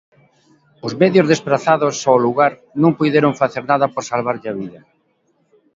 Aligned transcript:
Os 0.87 0.93
medios 1.01 1.29
desprazados 1.31 1.95
ao 2.09 2.17
lugar 2.25 2.53
non 2.81 2.91
puideron 2.99 3.33
facer 3.41 3.63
nada 3.71 3.85
por 3.93 4.03
salvarlle 4.11 4.49
a 4.51 4.57
vida. 4.61 4.81